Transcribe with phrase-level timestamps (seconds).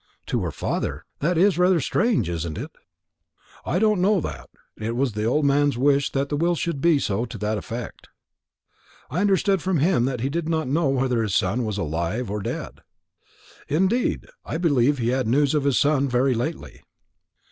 [0.25, 1.05] "To her father?
[1.19, 2.71] That is rather strange, isn't it?"
[3.67, 4.49] "I don't know that.
[4.75, 8.09] It was the old man's wish that the will should be to that effect."
[9.11, 12.41] "I understood from him that he did not know whether his son was alive or
[12.41, 12.81] dead."
[13.67, 14.25] "Indeed!
[14.43, 16.81] I believe he had news of his son very lately."